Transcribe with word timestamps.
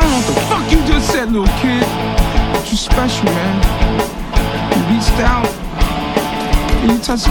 Don't 0.00 0.10
know 0.10 0.16
what 0.16 0.34
the 0.34 0.40
fuck 0.42 0.72
you 0.72 0.78
just 0.86 1.10
said, 1.10 1.32
little 1.32 1.46
kid. 1.58 1.82
But 2.52 2.70
you 2.70 2.76
special, 2.76 3.24
man. 3.24 3.56
You 4.74 4.94
reached 4.94 5.20
out. 5.20 5.46
And 6.82 6.92
you 6.92 6.98
touched. 6.98 7.26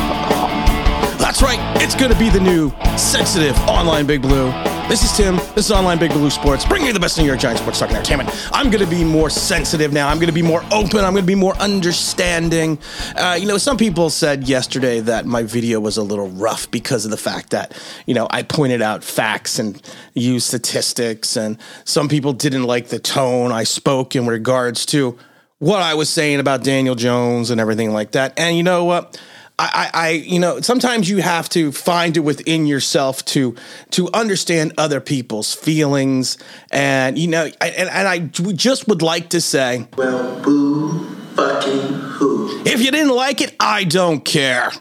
That's 1.18 1.42
right. 1.42 1.60
It's 1.82 1.96
to 2.12 2.20
be 2.20 2.30
the 2.30 2.40
new 2.40 2.72
sensitive 2.98 3.58
online 3.68 4.06
Big 4.06 4.22
Blue. 4.22 4.52
This 4.88 5.04
is 5.04 5.12
Tim. 5.18 5.36
This 5.54 5.66
is 5.66 5.72
Online 5.72 6.00
Big 6.00 6.12
Blue 6.12 6.30
Sports, 6.30 6.64
bringing 6.64 6.88
you 6.88 6.94
the 6.94 7.00
best 7.00 7.18
New 7.18 7.26
York 7.26 7.40
Giants 7.40 7.60
sports 7.60 7.80
talk 7.80 7.90
entertainment. 7.92 8.30
I'm 8.54 8.72
going 8.72 8.82
to 8.82 8.90
be 8.90 9.04
more 9.04 9.30
sensitive 9.30 9.92
now. 9.92 10.08
I'm 10.08 10.16
going 10.16 10.30
to 10.30 10.34
be 10.34 10.42
more 10.42 10.64
open. 10.72 11.00
I'm 11.00 11.12
going 11.12 11.16
to 11.16 11.28
be 11.28 11.36
more 11.36 11.58
understanding. 11.58 12.80
Uh, 13.18 13.38
you 13.38 13.48
know, 13.48 13.58
some 13.58 13.76
people 13.76 14.10
said 14.10 14.48
yesterday 14.48 15.02
that 15.02 15.26
my 15.26 15.44
video 15.44 15.82
was 15.82 15.98
a 15.98 16.04
little 16.04 16.30
rough 16.30 16.72
because 16.72 17.04
of 17.04 17.12
the 17.12 17.18
fact 17.18 17.50
that, 17.50 17.78
you 18.06 18.14
know, 18.14 18.30
I 18.32 18.44
pointed 18.44 18.82
out 18.82 19.04
facts 19.04 19.60
and 19.60 19.82
used 20.14 20.48
statistics, 20.48 21.36
and 21.36 21.58
some 21.84 22.08
people 22.08 22.32
didn't 22.32 22.64
like 22.64 22.88
the 22.88 23.00
tone 23.00 23.52
I 23.52 23.66
spoke 23.66 24.16
in 24.16 24.26
regards 24.26 24.86
to 24.86 25.18
what 25.60 25.82
I 25.82 25.96
was 25.96 26.10
saying 26.10 26.40
about 26.40 26.64
Daniel 26.64 26.96
Jones 26.96 27.52
and 27.52 27.60
everything 27.60 27.92
like 27.92 28.14
that. 28.14 28.40
And 28.40 28.56
you 28.56 28.64
know 28.64 28.86
what? 28.86 29.20
I, 29.60 29.90
I, 29.92 30.10
you 30.12 30.40
know, 30.40 30.62
sometimes 30.62 31.10
you 31.10 31.18
have 31.18 31.50
to 31.50 31.72
find 31.72 32.16
it 32.16 32.20
within 32.20 32.68
yourself 32.68 33.26
to 33.26 33.56
to 33.92 34.08
understand 34.14 34.74
other 34.78 35.02
people's 35.02 35.54
feelings, 35.54 36.38
and 36.72 37.18
you 37.18 37.28
know, 37.28 37.50
I, 37.60 37.70
and, 37.70 37.90
and 37.90 38.08
I 38.08 38.20
just 38.20 38.88
would 38.88 39.02
like 39.02 39.30
to 39.30 39.42
say, 39.42 39.88
Well, 39.98 40.40
boo 40.42 41.04
fucking 41.36 41.94
who? 41.94 42.62
if 42.66 42.82
you 42.84 42.92
didn't 42.92 43.16
like 43.16 43.42
it, 43.42 43.56
I 43.60 43.84
don't 43.84 44.24
care. 44.24 44.72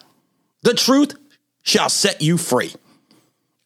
The 0.63 0.75
truth 0.75 1.15
shall 1.63 1.89
set 1.89 2.21
you 2.21 2.37
free. 2.37 2.73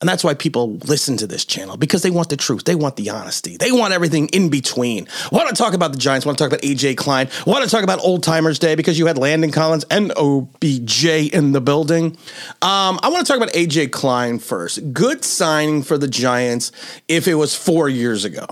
And 0.00 0.08
that's 0.08 0.24
why 0.24 0.32
people 0.32 0.76
listen 0.86 1.18
to 1.18 1.26
this 1.26 1.44
channel 1.44 1.76
because 1.76 2.02
they 2.02 2.10
want 2.10 2.30
the 2.30 2.36
truth. 2.36 2.64
They 2.64 2.74
want 2.74 2.96
the 2.96 3.10
honesty. 3.10 3.58
They 3.58 3.70
want 3.70 3.92
everything 3.92 4.28
in 4.28 4.48
between. 4.48 5.06
Want 5.30 5.48
to 5.48 5.54
talk 5.54 5.74
about 5.74 5.92
the 5.92 5.98
Giants? 5.98 6.24
Want 6.24 6.38
to 6.38 6.44
talk 6.44 6.52
about 6.52 6.62
AJ 6.62 6.96
Klein? 6.96 7.28
Want 7.46 7.64
to 7.64 7.70
talk 7.70 7.84
about 7.84 8.00
Old 8.00 8.22
Timers 8.22 8.58
Day 8.58 8.74
because 8.74 8.98
you 8.98 9.06
had 9.06 9.18
Landon 9.18 9.50
Collins 9.50 9.84
and 9.90 10.12
OBJ 10.16 11.04
in 11.04 11.52
the 11.52 11.60
building? 11.60 12.16
Um, 12.62 12.98
I 13.02 13.10
want 13.10 13.26
to 13.26 13.30
talk 13.30 13.36
about 13.36 13.52
AJ 13.54 13.92
Klein 13.92 14.38
first. 14.38 14.92
Good 14.94 15.22
signing 15.22 15.82
for 15.82 15.98
the 15.98 16.08
Giants 16.08 16.72
if 17.06 17.28
it 17.28 17.34
was 17.34 17.54
four 17.54 17.88
years 17.88 18.24
ago. 18.24 18.46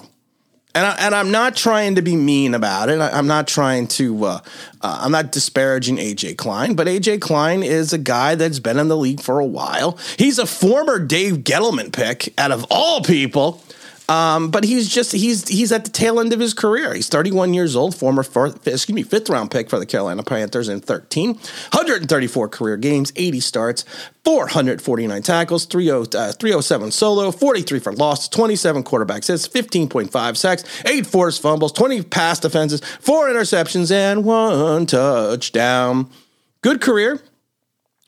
And, 0.75 0.87
I, 0.87 1.19
I'm 1.19 1.31
not 1.31 1.57
trying 1.57 1.95
to 1.97 2.03
be 2.03 2.15
mean 2.15 2.55
about 2.55 2.89
it. 2.91 3.01
I, 3.01 3.19
am 3.19 3.27
not 3.27 3.49
trying 3.49 3.89
to. 3.89 4.25
Uh, 4.25 4.41
uh, 4.81 5.01
I'm 5.03 5.11
not 5.11 5.33
disparaging 5.33 5.97
AJ 5.97 6.37
Klein, 6.37 6.75
but 6.75 6.87
AJ 6.87 7.21
Klein 7.21 7.63
is 7.63 7.93
a 7.93 7.99
guy 7.99 8.35
that's 8.35 8.59
been 8.59 8.79
in 8.79 8.89
the 8.89 8.97
league 8.97 9.21
for 9.21 9.41
a 9.41 9.47
while. 9.47 9.99
He's 10.19 10.39
a 10.39 10.47
former 10.47 10.99
Dave 10.99 11.39
Gettleman 11.39 11.93
pick, 11.93 12.33
out 12.39 12.53
of 12.53 12.67
all 12.71 13.03
people. 13.03 13.63
Um, 14.09 14.51
but 14.51 14.65
he's 14.65 14.89
just 14.89 15.13
he's 15.13 15.47
he's 15.49 15.71
at 15.71 15.85
the 15.85 15.91
tail 15.91 16.19
end 16.19 16.33
of 16.33 16.41
his 16.41 16.55
career. 16.55 16.95
He's 16.95 17.09
31 17.09 17.53
years 17.53 17.77
old, 17.77 17.95
former 17.95 18.23
fourth, 18.23 18.67
excuse 18.67 18.95
me 18.95 19.03
fifth 19.03 19.29
round 19.29 19.51
pick 19.51 19.69
for 19.69 19.79
the 19.79 19.85
Carolina 19.85 20.23
Panthers 20.23 20.71
in 20.71 20.81
13, 20.81 21.35
134 21.35 22.49
career 22.49 22.79
games, 22.79 23.13
80 23.17 23.41
starts, 23.41 23.85
449 24.25 25.23
tackles, 25.23 25.67
30, 25.67 25.91
uh, 25.91 26.33
307 26.33 26.91
solo, 26.91 27.31
43 27.31 27.79
for 27.81 27.93
loss, 27.93 28.29
27 28.29 28.83
quarterback 28.83 29.27
hits, 29.27 29.47
15.5 29.47 30.37
sacks, 30.37 30.65
eight 30.87 31.07
forced 31.07 31.43
fumbles, 31.43 31.73
20 31.73 32.03
pass 32.05 32.41
defenses, 32.41 32.81
four 33.01 33.29
interceptions, 33.29 33.93
and 33.93 34.25
one 34.25 34.87
touchdown. 34.87 36.09
Good 36.63 36.81
career. 36.81 37.21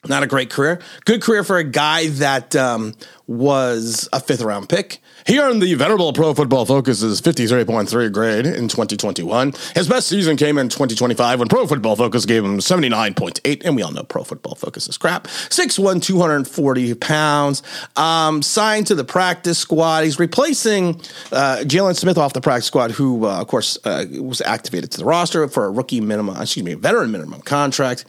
Not 0.08 0.22
a 0.22 0.26
great 0.26 0.48
career. 0.48 0.80
Good 1.04 1.20
career 1.20 1.44
for 1.44 1.58
a 1.58 1.64
guy 1.64 2.08
that 2.08 2.56
um, 2.56 2.94
was 3.26 4.08
a 4.14 4.20
fifth 4.20 4.40
round 4.40 4.70
pick. 4.70 5.02
He 5.26 5.38
earned 5.38 5.60
the 5.60 5.74
venerable 5.74 6.14
Pro 6.14 6.32
Football 6.32 6.64
Focus's 6.64 7.20
53.3 7.20 8.10
grade 8.10 8.46
in 8.46 8.66
2021. 8.66 9.52
His 9.74 9.88
best 9.88 10.08
season 10.08 10.38
came 10.38 10.56
in 10.56 10.70
2025 10.70 11.40
when 11.40 11.48
Pro 11.48 11.66
Football 11.66 11.96
Focus 11.96 12.24
gave 12.24 12.42
him 12.42 12.60
79.8, 12.60 13.62
and 13.62 13.76
we 13.76 13.82
all 13.82 13.92
know 13.92 14.02
Pro 14.02 14.24
Football 14.24 14.54
Focus 14.54 14.88
is 14.88 14.96
crap. 14.96 15.26
6'1, 15.26 16.02
240 16.02 16.94
pounds. 16.94 17.62
Um, 17.94 18.40
signed 18.40 18.86
to 18.86 18.94
the 18.94 19.04
practice 19.04 19.58
squad. 19.58 20.04
He's 20.04 20.18
replacing 20.18 20.94
uh, 21.30 21.58
Jaylon 21.64 21.94
Smith 21.94 22.16
off 22.16 22.32
the 22.32 22.40
practice 22.40 22.66
squad, 22.66 22.92
who, 22.92 23.26
uh, 23.26 23.38
of 23.38 23.48
course, 23.48 23.76
uh, 23.84 24.06
was 24.18 24.40
activated 24.40 24.90
to 24.92 24.98
the 24.98 25.04
roster 25.04 25.46
for 25.46 25.66
a 25.66 25.70
rookie 25.70 26.00
minimum, 26.00 26.40
excuse 26.40 26.64
me, 26.64 26.72
veteran 26.72 27.10
minimum 27.10 27.42
contract. 27.42 28.06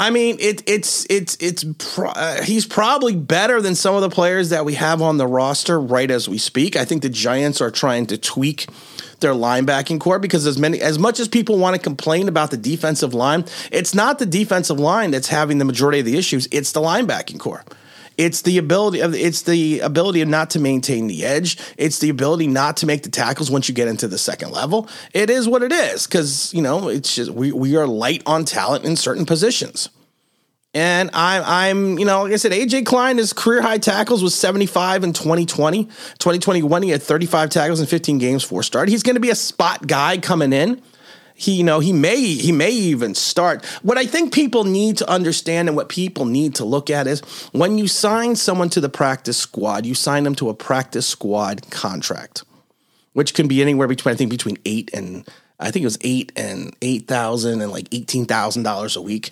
I 0.00 0.10
mean, 0.10 0.36
it, 0.38 0.62
it's 0.66 1.04
it's 1.10 1.36
it's 1.40 1.64
pro- 1.76 2.10
uh, 2.10 2.42
he's 2.44 2.64
probably 2.64 3.16
better 3.16 3.60
than 3.60 3.74
some 3.74 3.96
of 3.96 4.00
the 4.00 4.08
players 4.08 4.50
that 4.50 4.64
we 4.64 4.74
have 4.74 5.02
on 5.02 5.16
the 5.16 5.26
roster 5.26 5.80
right 5.80 6.08
as 6.08 6.28
we 6.28 6.38
speak. 6.38 6.76
I 6.76 6.84
think 6.84 7.02
the 7.02 7.08
Giants 7.08 7.60
are 7.60 7.72
trying 7.72 8.06
to 8.06 8.16
tweak 8.16 8.68
their 9.18 9.32
linebacking 9.32 9.98
corps 9.98 10.20
because 10.20 10.46
as 10.46 10.56
many 10.56 10.80
as 10.80 11.00
much 11.00 11.18
as 11.18 11.26
people 11.26 11.58
want 11.58 11.74
to 11.74 11.82
complain 11.82 12.28
about 12.28 12.52
the 12.52 12.56
defensive 12.56 13.12
line, 13.12 13.44
it's 13.72 13.92
not 13.92 14.20
the 14.20 14.26
defensive 14.26 14.78
line 14.78 15.10
that's 15.10 15.26
having 15.26 15.58
the 15.58 15.64
majority 15.64 15.98
of 15.98 16.06
the 16.06 16.16
issues. 16.16 16.46
It's 16.52 16.70
the 16.70 16.80
linebacking 16.80 17.40
corps. 17.40 17.64
It's 18.18 18.42
the 18.42 18.58
ability 18.58 19.00
of 19.00 19.14
it's 19.14 19.42
the 19.42 19.78
ability 19.80 20.20
of 20.20 20.28
not 20.28 20.50
to 20.50 20.58
maintain 20.58 21.06
the 21.06 21.24
edge. 21.24 21.56
It's 21.76 22.00
the 22.00 22.10
ability 22.10 22.48
not 22.48 22.76
to 22.78 22.86
make 22.86 23.04
the 23.04 23.10
tackles 23.10 23.48
once 23.50 23.68
you 23.68 23.74
get 23.74 23.86
into 23.86 24.08
the 24.08 24.18
second 24.18 24.50
level. 24.50 24.88
It 25.14 25.30
is 25.30 25.48
what 25.48 25.62
it 25.62 25.72
is 25.72 26.06
because 26.06 26.52
you 26.52 26.60
know 26.60 26.88
it's 26.88 27.14
just 27.14 27.30
we 27.30 27.52
we 27.52 27.76
are 27.76 27.86
light 27.86 28.24
on 28.26 28.44
talent 28.44 28.84
in 28.84 28.96
certain 28.96 29.24
positions. 29.24 29.88
And 30.74 31.10
I'm, 31.14 31.42
I'm, 31.46 31.98
you 31.98 32.04
know, 32.04 32.24
like 32.24 32.32
I 32.32 32.36
said, 32.36 32.52
AJ 32.52 32.84
Klein, 32.84 33.16
his 33.16 33.32
career 33.32 33.62
high 33.62 33.78
tackles 33.78 34.22
was 34.22 34.34
75 34.34 35.02
in 35.02 35.14
2020. 35.14 35.84
2021, 35.84 36.82
he 36.82 36.90
had 36.90 37.02
35 37.02 37.48
tackles 37.48 37.80
in 37.80 37.86
15 37.86 38.18
games, 38.18 38.44
four 38.44 38.62
start. 38.62 38.90
He's 38.90 39.02
going 39.02 39.16
to 39.16 39.20
be 39.20 39.30
a 39.30 39.34
spot 39.34 39.86
guy 39.86 40.18
coming 40.18 40.52
in. 40.52 40.82
He, 41.40 41.52
you 41.52 41.62
know, 41.62 41.78
he 41.78 41.92
may, 41.92 42.20
he 42.20 42.50
may 42.50 42.72
even 42.72 43.14
start. 43.14 43.64
What 43.82 43.96
I 43.96 44.06
think 44.06 44.34
people 44.34 44.64
need 44.64 44.96
to 44.96 45.08
understand 45.08 45.68
and 45.68 45.76
what 45.76 45.88
people 45.88 46.24
need 46.24 46.56
to 46.56 46.64
look 46.64 46.90
at 46.90 47.06
is 47.06 47.20
when 47.52 47.78
you 47.78 47.86
sign 47.86 48.34
someone 48.34 48.70
to 48.70 48.80
the 48.80 48.88
practice 48.88 49.38
squad, 49.38 49.86
you 49.86 49.94
sign 49.94 50.24
them 50.24 50.34
to 50.34 50.48
a 50.48 50.54
practice 50.54 51.06
squad 51.06 51.70
contract, 51.70 52.42
which 53.12 53.34
can 53.34 53.46
be 53.46 53.62
anywhere 53.62 53.86
between, 53.86 54.12
I 54.12 54.16
think, 54.16 54.32
between 54.32 54.58
eight 54.64 54.90
and, 54.92 55.28
I 55.60 55.70
think 55.70 55.84
it 55.84 55.86
was 55.86 55.98
eight 56.00 56.32
and 56.34 56.74
8,000 56.82 57.60
and 57.60 57.70
like 57.70 57.88
$18,000 57.90 58.96
a 58.96 59.00
week. 59.00 59.30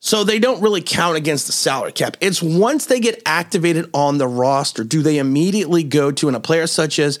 So 0.00 0.24
they 0.24 0.40
don't 0.40 0.60
really 0.60 0.82
count 0.82 1.16
against 1.16 1.46
the 1.46 1.52
salary 1.52 1.92
cap. 1.92 2.16
It's 2.20 2.42
once 2.42 2.86
they 2.86 2.98
get 2.98 3.22
activated 3.24 3.88
on 3.94 4.18
the 4.18 4.26
roster, 4.26 4.82
do 4.82 5.02
they 5.02 5.18
immediately 5.18 5.84
go 5.84 6.10
to, 6.10 6.26
and 6.26 6.36
a 6.36 6.40
player 6.40 6.66
such 6.66 6.98
as 6.98 7.20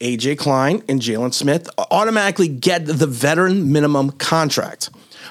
AJ 0.00 0.38
Klein 0.38 0.82
and 0.88 1.00
Jaylon 1.00 1.32
Smith 1.32 1.68
automatically 1.90 2.48
get 2.48 2.86
the 2.86 3.06
veteran 3.06 3.72
minimum 3.72 4.10
contract. 4.12 4.90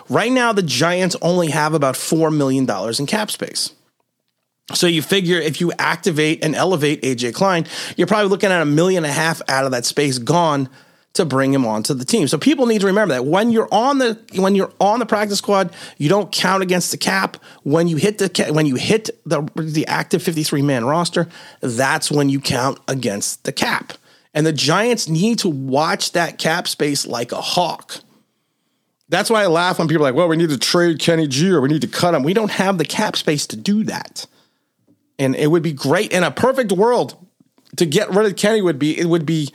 Right 0.10 0.32
now, 0.32 0.54
the 0.54 0.64
Giants 0.64 1.16
only 1.22 1.50
have 1.50 1.74
about 1.74 1.96
$4 1.96 2.36
million 2.36 2.68
in 3.00 3.06
cap 3.06 3.32
space. 3.32 3.74
So 4.74 4.88
you 4.88 5.02
figure 5.02 5.38
if 5.38 5.60
you 5.62 5.72
activate 5.80 6.44
and 6.44 6.56
elevate 6.56 7.02
AJ 7.02 7.34
Klein, 7.34 7.66
you're 7.98 8.08
probably 8.08 8.30
looking 8.30 8.52
at 8.52 8.62
a 8.62 8.66
million 8.66 9.04
and 9.04 9.12
a 9.12 9.14
half 9.14 9.42
out 9.48 9.66
of 9.66 9.72
that 9.72 9.86
space 9.86 10.20
gone 10.20 10.70
to 11.14 11.26
bring 11.26 11.54
him 11.54 11.66
onto 11.66 11.94
the 11.94 12.06
team. 12.06 12.28
So 12.28 12.38
people 12.38 12.68
need 12.68 12.82
to 12.82 12.88
remember 12.88 13.16
that 13.16 13.26
when 13.26 13.52
you're 13.52 13.68
on 13.72 13.98
the 13.98 14.20
when 14.36 14.54
you're 14.54 14.72
on 14.80 15.00
the 15.00 15.08
practice 15.08 15.40
squad, 15.40 15.74
you 15.98 16.08
don't 16.08 16.32
count 16.32 16.62
against 16.62 16.92
the 16.92 16.98
cap. 16.98 17.38
When 17.64 17.88
you 17.88 17.98
hit 17.98 18.20
the 18.20 18.52
when 18.52 18.68
you 18.68 18.76
hit 18.76 19.10
the 19.26 19.42
the 19.56 19.88
active 19.88 20.22
53 20.22 20.62
man 20.62 20.86
roster, 20.86 21.28
that's 21.62 22.12
when 22.12 22.30
you 22.30 22.40
count 22.40 22.80
against 22.88 23.44
the 23.44 23.52
cap. 23.52 23.94
And 24.34 24.46
the 24.46 24.54
Giants 24.54 25.08
need 25.08 25.40
to 25.40 25.50
watch 25.50 26.12
that 26.12 26.38
cap 26.38 26.68
space 26.68 27.06
like 27.08 27.32
a 27.32 27.42
hawk. 27.42 28.02
That's 29.10 29.30
why 29.30 29.44
I 29.44 29.48
laugh 29.48 29.80
when 29.80 29.88
people 29.88 30.06
are 30.06 30.10
like, 30.10 30.16
well, 30.16 30.28
we 30.28 30.38
need 30.38 30.50
to 30.50 30.58
trade 30.60 31.00
Kenny 31.00 31.28
G 31.28 31.50
or 31.50 31.62
we 31.62 31.70
need 31.70 31.82
to 31.82 31.88
cut 31.88 32.14
him. 32.14 32.22
We 32.22 32.36
don't 32.36 32.52
have 32.52 32.78
the 32.78 32.86
cap 32.86 33.16
space 33.16 33.48
to 33.48 33.58
do 33.58 33.84
that. 33.86 34.28
And 35.18 35.36
it 35.36 35.48
would 35.48 35.64
be 35.64 35.74
great 35.74 36.12
in 36.12 36.24
a 36.24 36.32
perfect 36.32 36.72
world 36.72 37.18
to 37.78 37.86
get 37.86 38.12
rid 38.12 38.28
of 38.28 38.36
Kenny 38.36 38.62
would 38.62 38.80
be 38.80 38.98
it 38.98 39.06
would 39.06 39.26
be 39.26 39.52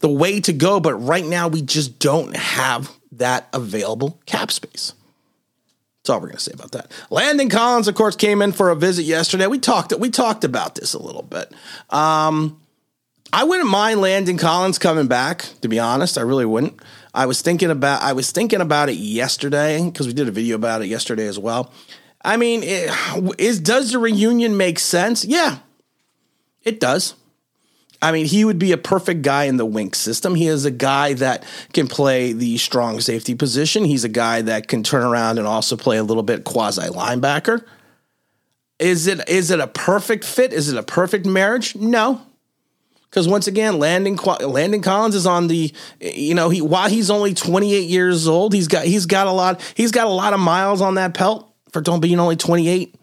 the 0.00 0.08
way 0.08 0.40
to 0.40 0.52
go, 0.52 0.80
but 0.80 0.94
right 0.94 1.24
now 1.24 1.48
we 1.48 1.62
just 1.62 1.98
don't 1.98 2.36
have 2.36 2.90
that 3.12 3.48
available 3.52 4.20
cap 4.26 4.50
space. 4.50 4.92
That's 5.98 6.10
all 6.10 6.20
we're 6.20 6.28
going 6.28 6.38
to 6.38 6.42
say 6.42 6.52
about 6.52 6.72
that. 6.72 6.92
Landon 7.10 7.48
Collins, 7.48 7.88
of 7.88 7.94
course, 7.94 8.14
came 8.14 8.40
in 8.42 8.52
for 8.52 8.70
a 8.70 8.76
visit 8.76 9.04
yesterday. 9.04 9.46
We 9.46 9.58
talked 9.58 9.92
we 9.98 10.10
talked 10.10 10.44
about 10.44 10.74
this 10.74 10.94
a 10.94 11.02
little 11.02 11.22
bit. 11.22 11.52
Um, 11.90 12.60
I 13.32 13.44
wouldn't 13.44 13.68
mind 13.68 14.00
Landon 14.00 14.38
Collins 14.38 14.78
coming 14.78 15.06
back. 15.06 15.46
To 15.62 15.68
be 15.68 15.78
honest, 15.78 16.16
I 16.18 16.22
really 16.22 16.46
wouldn't. 16.46 16.80
I 17.14 17.26
was 17.26 17.42
thinking 17.42 17.70
about 17.70 18.02
I 18.02 18.12
was 18.12 18.30
thinking 18.30 18.60
about 18.60 18.88
it 18.88 18.96
yesterday 18.96 19.84
because 19.84 20.06
we 20.06 20.12
did 20.12 20.28
a 20.28 20.32
video 20.32 20.56
about 20.56 20.82
it 20.82 20.86
yesterday 20.86 21.26
as 21.26 21.38
well. 21.38 21.72
I 22.24 22.36
mean, 22.36 22.62
it, 22.62 22.90
is 23.38 23.60
does 23.60 23.92
the 23.92 23.98
reunion 23.98 24.56
make 24.56 24.78
sense? 24.78 25.24
Yeah, 25.24 25.58
it 26.62 26.80
does. 26.80 27.14
I 28.02 28.12
mean, 28.12 28.26
he 28.26 28.44
would 28.44 28.58
be 28.58 28.72
a 28.72 28.78
perfect 28.78 29.22
guy 29.22 29.44
in 29.44 29.56
the 29.56 29.64
wink 29.64 29.94
system. 29.94 30.34
He 30.34 30.46
is 30.46 30.64
a 30.64 30.70
guy 30.70 31.14
that 31.14 31.44
can 31.72 31.88
play 31.88 32.32
the 32.32 32.58
strong 32.58 33.00
safety 33.00 33.34
position. 33.34 33.84
He's 33.84 34.04
a 34.04 34.08
guy 34.08 34.42
that 34.42 34.68
can 34.68 34.82
turn 34.82 35.02
around 35.02 35.38
and 35.38 35.46
also 35.46 35.76
play 35.76 35.96
a 35.96 36.02
little 36.02 36.22
bit 36.22 36.44
quasi 36.44 36.82
linebacker. 36.82 37.64
Is 38.78 39.06
it 39.06 39.26
is 39.28 39.50
it 39.50 39.60
a 39.60 39.66
perfect 39.66 40.24
fit? 40.24 40.52
Is 40.52 40.70
it 40.70 40.76
a 40.76 40.82
perfect 40.82 41.24
marriage? 41.24 41.74
No. 41.74 42.20
Because 43.16 43.28
once 43.28 43.46
again, 43.46 43.78
Landon 43.78 44.16
Landon 44.16 44.82
Collins 44.82 45.14
is 45.14 45.26
on 45.26 45.46
the, 45.46 45.72
you 46.02 46.34
know, 46.34 46.50
he 46.50 46.60
while 46.60 46.90
he's 46.90 47.08
only 47.08 47.32
28 47.32 47.88
years 47.88 48.28
old, 48.28 48.52
he's 48.52 48.68
got 48.68 48.84
he's 48.84 49.06
got 49.06 49.26
a 49.26 49.30
lot 49.30 49.62
he's 49.74 49.90
got 49.90 50.06
a 50.06 50.10
lot 50.10 50.34
of 50.34 50.40
miles 50.40 50.82
on 50.82 50.96
that 50.96 51.14
pelt 51.14 51.50
for 51.72 51.80
don't 51.80 52.00
being 52.00 52.20
only 52.20 52.36
28. 52.36 52.94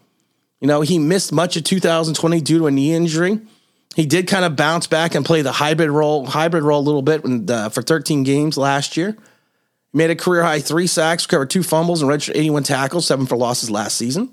You 0.60 0.68
know, 0.68 0.82
he 0.82 1.00
missed 1.00 1.32
much 1.32 1.56
of 1.56 1.64
2020 1.64 2.40
due 2.42 2.58
to 2.58 2.68
a 2.68 2.70
knee 2.70 2.94
injury. 2.94 3.40
He 3.96 4.06
did 4.06 4.28
kind 4.28 4.44
of 4.44 4.54
bounce 4.54 4.86
back 4.86 5.16
and 5.16 5.26
play 5.26 5.42
the 5.42 5.50
hybrid 5.50 5.90
role, 5.90 6.24
hybrid 6.24 6.62
role 6.62 6.78
a 6.78 6.86
little 6.86 7.02
bit 7.02 7.24
when, 7.24 7.50
uh, 7.50 7.70
for 7.70 7.82
13 7.82 8.22
games 8.22 8.56
last 8.56 8.96
year. 8.96 9.16
Made 9.92 10.10
a 10.10 10.16
career 10.16 10.44
high 10.44 10.60
three 10.60 10.86
sacks, 10.86 11.26
recovered 11.26 11.50
two 11.50 11.64
fumbles, 11.64 12.02
and 12.02 12.08
registered 12.08 12.36
81 12.36 12.62
tackles, 12.62 13.04
seven 13.04 13.26
for 13.26 13.36
losses 13.36 13.68
last 13.68 13.96
season. 13.96 14.32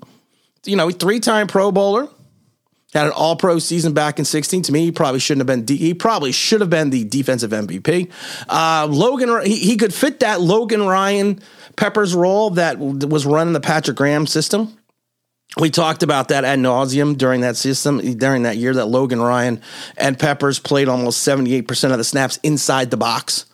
You 0.64 0.76
know, 0.76 0.90
three 0.90 1.18
time 1.18 1.48
Pro 1.48 1.72
Bowler, 1.72 2.06
had 2.92 3.06
an 3.06 3.12
All 3.12 3.36
Pro 3.36 3.58
season 3.58 3.94
back 3.94 4.18
in 4.18 4.24
16. 4.24 4.62
To 4.64 4.72
me, 4.72 4.84
he 4.84 4.92
probably 4.92 5.20
shouldn't 5.20 5.40
have 5.40 5.46
been. 5.46 5.64
De- 5.64 5.76
he 5.76 5.94
probably 5.94 6.32
should 6.32 6.60
have 6.60 6.70
been 6.70 6.90
the 6.90 7.04
defensive 7.04 7.50
MVP. 7.50 8.10
Uh, 8.48 8.86
Logan, 8.90 9.44
he, 9.46 9.56
he 9.56 9.76
could 9.76 9.94
fit 9.94 10.20
that 10.20 10.40
Logan 10.40 10.86
Ryan 10.86 11.40
Peppers 11.76 12.14
role 12.14 12.50
that 12.50 12.78
was 12.78 13.24
running 13.24 13.54
the 13.54 13.60
Patrick 13.60 13.96
Graham 13.96 14.26
system. 14.26 14.76
We 15.58 15.70
talked 15.70 16.02
about 16.02 16.28
that 16.28 16.44
ad 16.44 16.58
nauseum 16.58 17.16
during 17.16 17.42
that 17.42 17.56
system, 17.56 17.98
during 18.16 18.44
that 18.44 18.56
year 18.56 18.72
that 18.74 18.86
Logan 18.86 19.20
Ryan 19.20 19.60
and 19.98 20.18
Peppers 20.18 20.58
played 20.58 20.88
almost 20.88 21.26
78% 21.26 21.92
of 21.92 21.98
the 21.98 22.04
snaps 22.04 22.38
inside 22.42 22.90
the 22.90 22.96
box, 22.96 23.44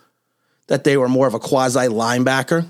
that 0.69 0.85
they 0.85 0.96
were 0.96 1.08
more 1.08 1.26
of 1.26 1.35
a 1.35 1.40
quasi 1.40 1.88
linebacker. 1.88 2.67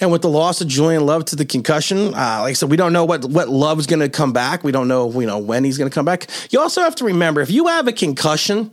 And 0.00 0.12
with 0.12 0.22
the 0.22 0.28
loss 0.28 0.60
of 0.60 0.68
Julian 0.68 1.06
Love 1.06 1.24
to 1.26 1.36
the 1.36 1.44
concussion, 1.44 2.14
uh, 2.14 2.38
like 2.42 2.50
I 2.50 2.52
said, 2.52 2.70
we 2.70 2.76
don't 2.76 2.92
know 2.92 3.04
what 3.04 3.24
what 3.24 3.48
Love's 3.48 3.86
going 3.86 4.00
to 4.00 4.08
come 4.08 4.32
back. 4.32 4.62
We 4.62 4.70
don't 4.70 4.86
know, 4.86 5.10
you 5.20 5.26
know, 5.26 5.38
when 5.38 5.64
he's 5.64 5.76
going 5.76 5.90
to 5.90 5.94
come 5.94 6.04
back. 6.04 6.28
You 6.50 6.60
also 6.60 6.82
have 6.82 6.94
to 6.96 7.04
remember 7.04 7.40
if 7.40 7.50
you 7.50 7.66
have 7.66 7.88
a 7.88 7.92
concussion, 7.92 8.70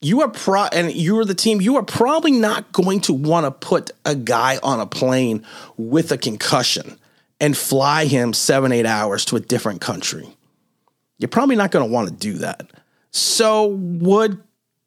you 0.00 0.22
are 0.22 0.28
pro 0.28 0.64
and 0.64 0.90
you 0.92 1.18
are 1.18 1.24
the 1.24 1.34
team. 1.34 1.60
You 1.60 1.76
are 1.76 1.82
probably 1.82 2.32
not 2.32 2.72
going 2.72 3.00
to 3.02 3.12
want 3.12 3.44
to 3.44 3.50
put 3.50 3.90
a 4.04 4.14
guy 4.14 4.58
on 4.62 4.80
a 4.80 4.86
plane 4.86 5.44
with 5.76 6.10
a 6.10 6.16
concussion 6.18 6.98
and 7.38 7.56
fly 7.56 8.06
him 8.06 8.32
seven 8.32 8.72
eight 8.72 8.86
hours 8.86 9.24
to 9.26 9.36
a 9.36 9.40
different 9.40 9.82
country. 9.82 10.26
You're 11.18 11.28
probably 11.28 11.56
not 11.56 11.70
going 11.70 11.86
to 11.86 11.92
want 11.92 12.08
to 12.08 12.14
do 12.14 12.34
that. 12.38 12.70
So 13.10 13.66
would 13.66 14.42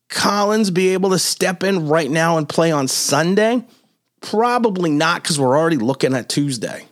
Collins 0.09 0.71
be 0.71 0.89
able 0.89 1.11
to 1.11 1.19
step 1.19 1.63
in 1.63 1.87
right 1.87 2.09
now 2.09 2.37
and 2.37 2.49
play 2.49 2.71
on 2.71 2.87
Sunday? 2.87 3.63
Probably 4.25 4.89
not 4.89 5.21
because 5.21 5.39
we're 5.39 5.57
already 5.57 5.77
looking 5.77 6.15
at 6.15 6.29
Tuesday. 6.29 6.87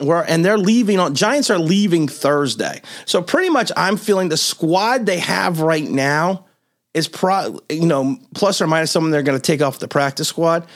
We're, 0.00 0.24
and 0.24 0.44
they're 0.44 0.58
leaving 0.58 0.98
on 0.98 1.14
Giants 1.14 1.48
are 1.48 1.60
leaving 1.60 2.08
Thursday. 2.08 2.82
So 3.06 3.22
pretty 3.22 3.50
much 3.50 3.70
I'm 3.76 3.96
feeling 3.96 4.28
the 4.28 4.36
squad 4.36 5.06
they 5.06 5.20
have 5.20 5.60
right 5.60 5.88
now 5.88 6.46
is 6.92 7.06
pro 7.06 7.60
you 7.70 7.86
know, 7.86 8.18
plus 8.34 8.60
or 8.60 8.66
minus 8.66 8.90
someone 8.90 9.12
they're 9.12 9.22
gonna 9.22 9.38
take 9.38 9.62
off 9.62 9.78
the 9.78 9.86
practice 9.86 10.26
squad. 10.26 10.66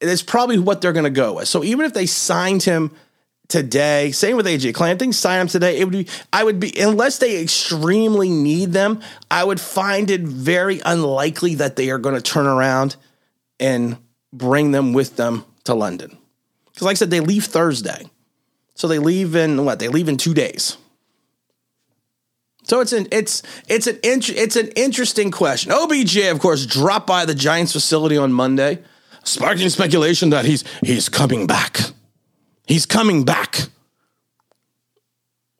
It's 0.00 0.22
probably 0.22 0.58
what 0.58 0.80
they're 0.80 0.92
gonna 0.92 1.10
go 1.10 1.34
with. 1.34 1.46
So 1.46 1.62
even 1.62 1.86
if 1.86 1.94
they 1.94 2.06
signed 2.06 2.64
him 2.64 2.90
today, 3.46 4.10
same 4.10 4.36
with 4.36 4.46
AJ 4.46 4.74
Klein, 4.74 5.12
sign 5.12 5.42
him 5.42 5.46
today, 5.46 5.78
it 5.78 5.84
would 5.84 5.92
be 5.92 6.08
I 6.32 6.42
would 6.42 6.58
be 6.58 6.76
unless 6.76 7.18
they 7.18 7.40
extremely 7.40 8.30
need 8.30 8.72
them, 8.72 9.00
I 9.30 9.44
would 9.44 9.60
find 9.60 10.10
it 10.10 10.22
very 10.22 10.80
unlikely 10.84 11.54
that 11.54 11.76
they 11.76 11.90
are 11.90 11.98
gonna 11.98 12.20
turn 12.20 12.46
around 12.46 12.96
and 13.60 13.96
bring 14.32 14.70
them 14.70 14.92
with 14.92 15.16
them 15.16 15.44
to 15.64 15.74
London. 15.74 16.16
Because, 16.66 16.86
like 16.86 16.94
I 16.94 16.98
said, 16.98 17.10
they 17.10 17.20
leave 17.20 17.44
Thursday. 17.44 18.06
So 18.74 18.88
they 18.88 18.98
leave 18.98 19.36
in 19.36 19.64
what? 19.64 19.78
They 19.78 19.88
leave 19.88 20.08
in 20.08 20.16
two 20.16 20.34
days. 20.34 20.76
So 22.64 22.80
it's 22.80 22.92
an 22.92 23.08
it's 23.10 23.42
it's 23.68 23.86
an 23.86 23.98
int- 24.02 24.30
it's 24.30 24.56
an 24.56 24.68
interesting 24.68 25.30
question. 25.30 25.72
OBJ, 25.72 26.16
of 26.28 26.38
course, 26.38 26.64
dropped 26.64 27.06
by 27.06 27.24
the 27.24 27.34
Giants 27.34 27.72
facility 27.72 28.16
on 28.16 28.32
Monday, 28.32 28.78
sparking 29.24 29.68
speculation 29.68 30.30
that 30.30 30.44
he's 30.44 30.64
he's 30.82 31.08
coming 31.08 31.46
back. 31.46 31.80
He's 32.66 32.86
coming 32.86 33.24
back. 33.24 33.68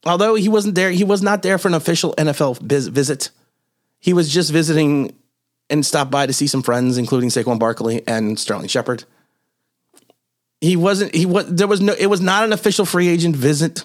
Although 0.05 0.35
he 0.35 0.49
wasn't 0.49 0.75
there, 0.75 0.91
he 0.91 1.05
was 1.05 1.23
not 1.23 1.43
there 1.43 1.59
for 1.59 1.69
an 1.69 1.75
official 1.75 2.15
NFL 2.17 2.61
visit. 2.61 3.31
He 3.99 4.13
was 4.13 4.33
just 4.33 4.51
visiting 4.51 5.15
and 5.70 5.85
stopped 5.85 6.11
by 6.11 6.26
to 6.26 6.32
see 6.32 6.47
some 6.47 6.62
friends, 6.62 6.99
including 6.99 7.31
Saquon 7.31 7.59
Barkley 7.59 8.03
and 8.06 8.38
Sterling 8.38 8.69
Shepard. 8.69 9.05
He 10.61 10.76
wasn't. 10.76 11.14
He 11.14 11.26
was. 11.26 11.47
There 11.47 11.67
was 11.67 11.81
no. 11.81 11.94
It 11.99 12.06
was 12.06 12.20
not 12.20 12.44
an 12.44 12.53
official 12.53 12.85
free 12.85 13.09
agent 13.09 13.35
visit 13.35 13.85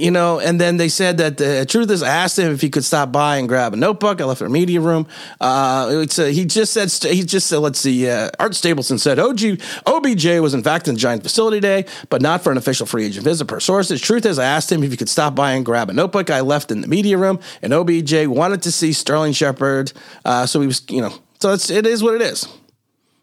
you 0.00 0.10
know, 0.10 0.40
and 0.40 0.60
then 0.60 0.76
they 0.76 0.88
said 0.88 1.18
that 1.18 1.36
the 1.36 1.66
truth 1.66 1.90
is, 1.90 2.02
I 2.02 2.08
asked 2.08 2.38
him 2.38 2.52
if 2.52 2.60
he 2.60 2.70
could 2.70 2.84
stop 2.84 3.12
by 3.12 3.36
and 3.36 3.48
grab 3.48 3.74
a 3.74 3.76
notebook. 3.76 4.20
I 4.20 4.24
left 4.24 4.40
in 4.40 4.46
the 4.46 4.52
media 4.52 4.80
room. 4.80 5.06
Uh, 5.40 6.06
a, 6.18 6.32
he 6.32 6.44
just 6.44 6.72
said, 6.72 6.90
he 7.12 7.22
just 7.22 7.46
said, 7.46 7.58
let's 7.58 7.78
see, 7.78 8.08
uh, 8.08 8.30
Art 8.38 8.54
Stapleton 8.54 8.98
said, 8.98 9.18
OG, 9.18 9.60
OBJ 9.86 10.26
was 10.40 10.54
in 10.54 10.62
fact 10.62 10.88
in 10.88 10.94
the 10.94 11.00
Giant 11.00 11.22
facility 11.22 11.58
today, 11.58 11.86
but 12.08 12.22
not 12.22 12.42
for 12.42 12.50
an 12.50 12.58
official 12.58 12.86
free 12.86 13.06
agent 13.06 13.24
visit 13.24 13.46
per 13.46 13.60
sources. 13.60 14.00
Truth 14.00 14.26
is, 14.26 14.38
I 14.38 14.44
asked 14.44 14.72
him 14.72 14.82
if 14.82 14.90
he 14.90 14.96
could 14.96 15.08
stop 15.08 15.34
by 15.34 15.52
and 15.52 15.64
grab 15.64 15.90
a 15.90 15.92
notebook. 15.92 16.30
I 16.30 16.40
left 16.40 16.70
in 16.70 16.80
the 16.80 16.88
media 16.88 17.18
room, 17.18 17.38
and 17.62 17.72
OBJ 17.72 18.26
wanted 18.26 18.62
to 18.62 18.72
see 18.72 18.92
Sterling 18.92 19.32
Shepard. 19.32 19.92
Uh, 20.24 20.46
so 20.46 20.60
he 20.60 20.66
was, 20.66 20.82
you 20.88 21.00
know, 21.00 21.12
so 21.40 21.52
it's, 21.52 21.70
it 21.70 21.86
is 21.86 22.02
what 22.02 22.14
it 22.14 22.22
is. 22.22 22.48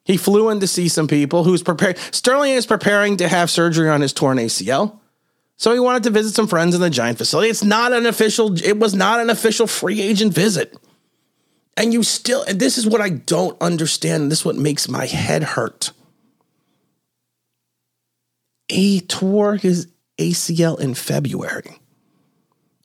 He 0.06 0.16
flew 0.16 0.50
in 0.50 0.62
to 0.62 0.68
see 0.68 0.88
some 0.88 1.08
people 1.08 1.44
who's 1.44 1.62
prepared. 1.62 1.98
Sterling 2.12 2.52
is 2.52 2.66
preparing 2.66 3.18
to 3.18 3.28
have 3.28 3.50
surgery 3.50 3.90
on 3.90 4.00
his 4.00 4.14
torn 4.14 4.38
ACL. 4.38 5.00
So 5.58 5.74
he 5.74 5.80
wanted 5.80 6.04
to 6.04 6.12
visit 6.12 6.36
some 6.36 6.48
friends 6.48 6.76
in 6.76 6.82
the 6.82 6.90
Giant 6.90 7.18
facility. 7.18 7.50
It's 7.50 7.64
not 7.64 7.92
an 7.92 8.06
official, 8.06 8.56
it 8.64 8.78
was 8.78 8.94
not 8.94 9.20
an 9.20 9.30
official 9.30 9.66
free 9.66 10.02
agent 10.02 10.34
visit. 10.34 10.78
And 11.76 11.94
you 11.94 12.04
still, 12.04 12.44
and 12.44 12.60
this 12.60 12.78
is 12.78 12.88
what 12.88 13.02
I 13.02 13.10
don't 13.10 13.60
understand. 13.62 14.32
This 14.32 14.40
is 14.40 14.46
what 14.46 14.56
makes 14.56 14.88
my 14.88 15.06
head 15.06 15.44
hurt. 15.44 15.92
He 18.68 19.02
tore 19.02 19.56
his 19.56 19.88
ACL 20.18 20.80
in 20.80 20.94
February. 20.94 21.80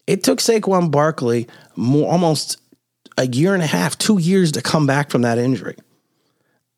It 0.06 0.22
took 0.22 0.38
Saquon 0.38 0.90
Barkley 0.90 1.48
more, 1.76 2.10
almost 2.10 2.58
a 3.16 3.26
year 3.26 3.54
and 3.54 3.62
a 3.62 3.66
half, 3.66 3.96
two 3.98 4.18
years 4.18 4.52
to 4.52 4.62
come 4.62 4.86
back 4.86 5.10
from 5.10 5.22
that 5.22 5.38
injury. 5.38 5.76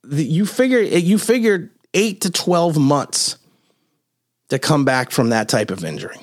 You 0.09 0.47
figure 0.47 0.81
you 0.81 1.19
figured 1.19 1.71
eight 1.95 2.21
to 2.23 2.31
twelve 2.31 2.79
months 2.79 3.39
to 4.55 4.59
come 4.59 4.85
back 4.85 5.11
from 5.11 5.31
that 5.31 5.49
type 5.49 5.71
of 5.71 5.85
injury. 5.85 6.17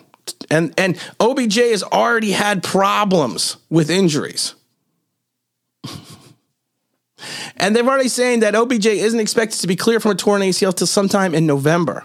And 0.49 0.73
and 0.77 0.97
OBJ 1.19 1.55
has 1.55 1.83
already 1.83 2.31
had 2.31 2.63
problems 2.63 3.57
with 3.69 3.89
injuries. 3.89 4.55
and 7.57 7.75
they've 7.75 7.87
already 7.87 8.09
saying 8.09 8.41
that 8.41 8.55
OBJ 8.55 8.85
isn't 8.87 9.19
expected 9.19 9.61
to 9.61 9.67
be 9.67 9.75
clear 9.75 9.99
from 9.99 10.11
a 10.11 10.15
torn 10.15 10.41
ACL 10.41 10.75
till 10.75 10.87
sometime 10.87 11.35
in 11.35 11.45
November. 11.45 12.03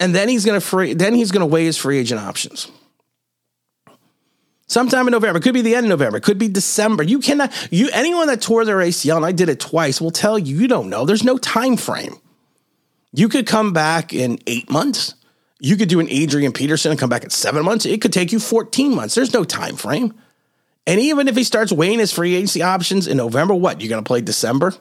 And 0.00 0.14
then 0.14 0.28
he's 0.28 0.44
gonna 0.44 0.60
free 0.60 0.94
then 0.94 1.14
he's 1.14 1.30
gonna 1.30 1.46
weigh 1.46 1.64
his 1.64 1.76
free 1.76 1.98
agent 1.98 2.20
options. 2.20 2.70
Sometime 4.68 5.08
in 5.08 5.12
November. 5.12 5.38
It 5.38 5.42
could 5.42 5.54
be 5.54 5.62
the 5.62 5.74
end 5.74 5.86
of 5.86 5.90
November. 5.90 6.18
It 6.18 6.24
could 6.24 6.38
be 6.38 6.48
December. 6.48 7.02
You 7.02 7.20
cannot 7.20 7.52
you 7.70 7.88
anyone 7.92 8.26
that 8.28 8.42
tore 8.42 8.64
their 8.66 8.76
ACL, 8.76 9.16
and 9.16 9.24
I 9.24 9.32
did 9.32 9.48
it 9.48 9.60
twice, 9.60 10.00
will 10.00 10.10
tell 10.10 10.38
you 10.38 10.56
you 10.56 10.68
don't 10.68 10.90
know. 10.90 11.04
There's 11.06 11.24
no 11.24 11.38
time 11.38 11.76
frame. 11.76 12.16
You 13.12 13.28
could 13.28 13.46
come 13.46 13.72
back 13.72 14.12
in 14.12 14.38
eight 14.46 14.70
months. 14.70 15.14
You 15.60 15.76
could 15.76 15.88
do 15.88 16.00
an 16.00 16.08
Adrian 16.08 16.52
Peterson 16.52 16.90
and 16.90 17.00
come 17.00 17.10
back 17.10 17.24
in 17.24 17.30
seven 17.30 17.64
months. 17.64 17.84
It 17.84 18.00
could 18.00 18.12
take 18.12 18.32
you 18.32 18.38
14 18.38 18.94
months. 18.94 19.14
There's 19.14 19.32
no 19.32 19.44
time 19.44 19.76
frame. 19.76 20.14
And 20.86 21.00
even 21.00 21.28
if 21.28 21.36
he 21.36 21.44
starts 21.44 21.72
weighing 21.72 21.98
his 21.98 22.12
free 22.12 22.34
agency 22.34 22.62
options 22.62 23.06
in 23.06 23.16
November, 23.16 23.54
what? 23.54 23.80
You're 23.80 23.90
going 23.90 24.02
to 24.02 24.08
play 24.08 24.20
December? 24.20 24.72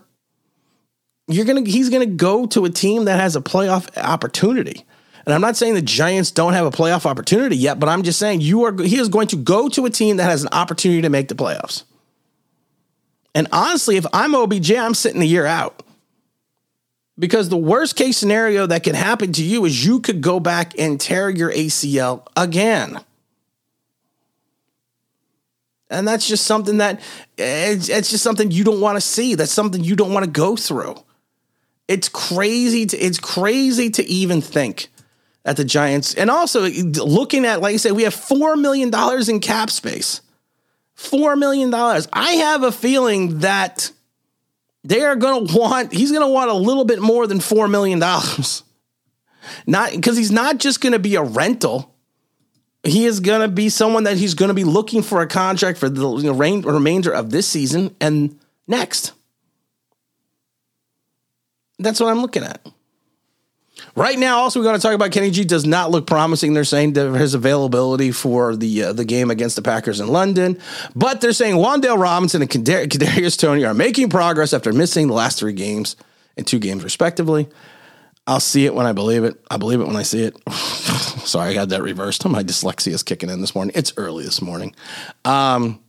You're 1.28 1.46
going 1.46 1.66
to 1.66 1.70
he's 1.70 1.90
going 1.90 2.08
to 2.08 2.16
go 2.16 2.46
to 2.48 2.64
a 2.66 2.70
team 2.70 3.06
that 3.06 3.20
has 3.20 3.36
a 3.36 3.42
playoff 3.42 3.90
opportunity. 3.98 4.86
And 5.26 5.34
I'm 5.34 5.42
not 5.42 5.58
saying 5.58 5.74
the 5.74 5.82
Giants 5.82 6.32
don't 6.32 6.54
have 6.54 6.66
a 6.66 6.72
playoff 6.72 7.06
opportunity 7.06 7.58
yet, 7.58 7.82
but 7.82 7.90
I'm 7.90 8.04
just 8.04 8.18
saying 8.18 8.40
you 8.40 8.64
are 8.64 8.82
he 8.82 8.98
is 8.98 9.10
going 9.10 9.28
to 9.28 9.36
go 9.36 9.68
to 9.68 9.86
a 9.86 9.90
team 9.90 10.18
that 10.18 10.24
has 10.24 10.44
an 10.44 10.50
opportunity 10.54 11.02
to 11.02 11.10
make 11.10 11.28
the 11.28 11.36
playoffs. 11.36 11.84
And 13.36 13.48
honestly, 13.52 13.98
if 13.98 14.06
I'm 14.14 14.34
OBJ, 14.34 14.72
I'm 14.72 14.94
sitting 14.94 15.20
the 15.20 15.28
year 15.28 15.46
out. 15.46 15.84
Because 17.20 17.50
the 17.50 17.58
worst 17.58 17.96
case 17.96 18.18
scenario 18.18 18.68
that 18.68 18.84
can 18.84 18.96
happen 18.96 19.34
to 19.34 19.44
you 19.44 19.66
is 19.66 19.86
you 19.86 20.00
could 20.00 20.22
go 20.22 20.40
back 20.40 20.78
and 20.78 21.00
tear 21.00 21.30
your 21.30 21.52
ACL 21.52 22.28
again. 22.36 23.00
And 25.90 26.08
that's 26.08 26.28
just 26.28 26.46
something 26.46 26.78
that 26.78 27.02
it's, 27.38 27.90
it's 27.90 28.12
just 28.12 28.24
something 28.24 28.52
you 28.52 28.64
don't 28.64 28.82
want 28.82 28.98
to 28.98 29.02
see. 29.02 29.36
That's 29.36 29.52
something 29.52 29.84
you 29.84 29.96
don't 29.96 30.14
want 30.14 30.26
to 30.26 30.32
go 30.32 30.56
through. 30.56 30.96
It's 31.88 32.10
crazy 32.10 32.86
to 32.86 32.98
it's 32.98 33.20
crazy 33.20 33.90
to 33.92 34.06
even 34.06 34.42
think 34.42 34.90
at 35.46 35.56
the 35.56 35.64
Giants. 35.64 36.14
And 36.14 36.30
also 36.30 36.68
looking 36.68 37.46
at, 37.46 37.62
like 37.62 37.74
I 37.74 37.78
said, 37.78 37.94
we 37.94 38.04
have 38.04 38.14
four 38.14 38.58
million 38.58 38.90
dollars 38.90 39.30
in 39.30 39.40
cap 39.40 39.70
space. 39.70 40.22
Four 40.94 41.38
million 41.38 41.70
dollars. 41.70 42.08
I 42.12 42.34
have 42.34 42.64
a 42.64 42.72
feeling 42.72 43.40
that 43.40 43.92
they 44.84 45.02
are 45.02 45.16
going 45.16 45.48
to 45.48 45.58
want, 45.58 45.94
he's 45.94 46.12
going 46.12 46.24
to 46.24 46.32
want 46.32 46.50
a 46.50 46.54
little 46.54 46.86
bit 46.86 47.00
more 47.00 47.28
than 47.28 47.40
$4 47.40 47.70
million. 47.70 48.00
Not 49.66 49.92
because 49.92 50.18
he's 50.18 50.32
not 50.32 50.58
just 50.58 50.82
going 50.82 50.94
to 50.94 51.00
be 51.00 51.16
a 51.16 51.24
rental. 51.24 51.96
he 52.84 53.06
is 53.06 53.20
going 53.20 53.42
to 53.42 53.48
be 53.48 53.70
someone 53.70 54.04
that 54.04 54.18
he's 54.18 54.34
going 54.34 54.50
to 54.50 54.54
be 54.54 54.64
looking 54.64 55.02
for 55.02 55.22
a 55.22 55.28
contract 55.28 55.78
for 55.78 55.90
the 55.90 56.18
you 56.18 56.24
know, 56.24 56.34
rain, 56.34 56.62
remainder 56.62 57.12
of 57.12 57.30
this 57.30 57.48
season 57.48 57.96
and 58.02 58.40
next. 58.68 59.14
That's 61.80 62.00
what 62.00 62.10
I'm 62.10 62.22
looking 62.22 62.44
at. 62.44 62.66
Right 63.96 64.18
now, 64.18 64.40
also, 64.40 64.60
we're 64.60 64.66
going 64.66 64.76
to 64.76 64.82
talk 64.82 64.94
about 64.94 65.12
Kenny 65.12 65.32
G 65.32 65.44
does 65.44 65.66
not 65.66 65.92
look 65.92 66.06
promising. 66.08 66.54
They're 66.54 66.64
saying 66.64 66.96
his 66.96 67.34
availability 67.34 68.12
for 68.12 68.56
the 68.56 68.84
uh, 68.84 68.94
the 68.94 69.06
game 69.06 69.32
against 69.32 69.56
the 69.56 69.62
Packers 69.62 70.00
in 70.00 70.08
London, 70.08 70.60
but 70.96 71.22
they're 71.22 71.34
saying 71.34 71.56
Wan'Dale 71.56 72.00
Robinson 72.00 72.42
and 72.42 72.50
Kadar- 72.50 72.88
Kadarius 72.88 73.38
Toney 73.38 73.66
are 73.66 73.74
making 73.74 74.10
progress 74.10 74.54
after 74.54 74.72
missing 74.74 75.08
the 75.08 75.14
last 75.14 75.40
three 75.40 75.54
games 75.54 75.96
and 76.38 76.46
two 76.46 76.60
games 76.60 76.84
respectively. 76.84 77.48
I'll 78.28 78.42
see 78.42 78.66
it 78.66 78.76
when 78.76 78.86
I 78.86 78.92
believe 78.92 79.24
it. 79.24 79.40
I 79.50 79.58
believe 79.58 79.80
it 79.80 79.88
when 79.88 79.96
I 79.96 80.04
see 80.04 80.24
it. 80.24 80.38
Sorry, 80.52 81.50
I 81.50 81.54
got 81.54 81.70
that 81.70 81.82
reversed. 81.82 82.28
My 82.28 82.44
dyslexia 82.44 82.92
is 82.92 83.02
kicking 83.02 83.30
in 83.30 83.40
this 83.40 83.56
morning. 83.56 83.72
It's 83.76 83.94
early 83.96 84.26
this 84.26 84.42
morning. 84.42 84.76
Um, 85.24 85.80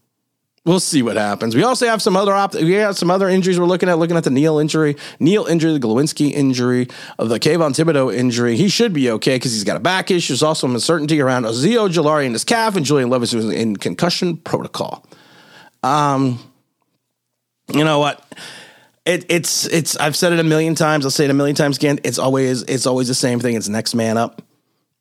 we'll 0.64 0.80
see 0.80 1.02
what 1.02 1.16
happens. 1.16 1.54
We 1.54 1.62
also 1.62 1.86
have 1.86 2.02
some 2.02 2.16
other 2.16 2.32
op- 2.32 2.54
we 2.54 2.72
have 2.72 2.96
some 2.96 3.10
other 3.10 3.28
injuries 3.28 3.58
we're 3.58 3.66
looking 3.66 3.88
at. 3.88 3.98
Looking 3.98 4.16
at 4.16 4.24
the 4.24 4.30
Neal 4.30 4.58
injury, 4.58 4.96
Neal 5.18 5.46
injury, 5.46 5.72
the 5.72 5.80
Glowinski 5.80 6.32
injury, 6.32 6.88
of 7.18 7.28
the 7.28 7.38
Kayvon 7.38 7.70
Thibodeaux 7.70 8.14
injury. 8.14 8.56
He 8.56 8.68
should 8.68 8.92
be 8.92 9.10
okay 9.12 9.36
because 9.36 9.52
he's 9.52 9.64
got 9.64 9.76
a 9.76 9.80
back 9.80 10.10
issue. 10.10 10.32
There's 10.32 10.42
also 10.42 10.66
some 10.66 10.74
uncertainty 10.74 11.20
around 11.20 11.44
Azeez 11.44 11.76
Ojulari 11.76 12.26
and 12.26 12.34
his 12.34 12.44
calf, 12.44 12.76
and 12.76 12.84
Julian 12.84 13.10
Levis 13.10 13.32
who's 13.32 13.50
in 13.50 13.76
concussion 13.76 14.36
protocol. 14.36 15.06
Um, 15.82 16.38
you 17.72 17.84
know 17.84 17.98
what? 17.98 18.24
It, 19.04 19.24
it's 19.30 19.66
it's 19.66 19.96
I've 19.96 20.16
said 20.16 20.32
it 20.32 20.38
a 20.38 20.44
million 20.44 20.74
times. 20.74 21.04
I'll 21.06 21.10
say 21.10 21.24
it 21.24 21.30
a 21.30 21.34
million 21.34 21.56
times 21.56 21.78
again. 21.78 21.98
It's 22.04 22.18
always 22.18 22.62
it's 22.62 22.86
always 22.86 23.08
the 23.08 23.14
same 23.14 23.40
thing. 23.40 23.54
It's 23.54 23.68
next 23.68 23.94
man 23.94 24.18
up, 24.18 24.42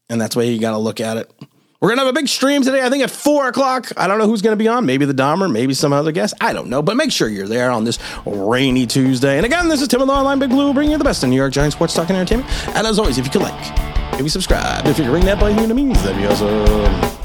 and 0.09 0.21
that's 0.21 0.35
why 0.35 0.43
you 0.43 0.59
got 0.59 0.71
to 0.71 0.77
look 0.77 1.01
at 1.01 1.17
it. 1.17 1.31
We're 1.79 1.89
gonna 1.89 2.01
have 2.01 2.09
a 2.09 2.13
big 2.13 2.27
stream 2.27 2.63
today. 2.63 2.83
I 2.83 2.89
think 2.89 3.03
at 3.03 3.11
four 3.11 3.47
o'clock. 3.47 3.91
I 3.97 4.07
don't 4.07 4.17
know 4.17 4.25
who's 4.25 4.41
gonna 4.41 4.55
be 4.55 4.67
on. 4.67 4.87
Maybe 4.87 5.05
the 5.05 5.13
Dahmer, 5.13 5.51
maybe 5.51 5.75
some 5.75 5.93
other 5.93 6.11
guest. 6.11 6.33
I 6.41 6.51
don't 6.51 6.69
know. 6.69 6.81
But 6.81 6.97
make 6.97 7.11
sure 7.11 7.27
you're 7.27 7.47
there 7.47 7.69
on 7.69 7.83
this 7.83 7.99
rainy 8.25 8.87
Tuesday. 8.87 9.37
And 9.37 9.45
again, 9.45 9.69
this 9.69 9.81
is 9.81 9.87
Tim 9.87 9.99
with 9.99 10.07
the 10.07 10.13
Online 10.13 10.39
Big 10.39 10.49
Blue, 10.49 10.73
bringing 10.73 10.93
you 10.93 10.97
the 10.97 11.03
best 11.03 11.23
in 11.23 11.29
New 11.29 11.35
York 11.35 11.53
Giants 11.53 11.75
sports 11.75 11.93
talk 11.93 12.09
and 12.09 12.17
entertainment. 12.17 12.49
And 12.75 12.87
as 12.87 12.97
always, 12.97 13.19
if 13.19 13.25
you 13.25 13.31
could 13.31 13.43
like, 13.43 14.13
maybe 14.13 14.29
subscribe. 14.29 14.87
If 14.87 14.97
you 14.97 15.05
could 15.05 15.13
ring 15.13 15.25
that 15.25 15.39
bell, 15.39 15.51
you 15.51 15.67
know 15.67 15.75
means. 15.75 16.01
That'd 16.01 16.17
be 16.17 16.25
awesome. 16.25 17.16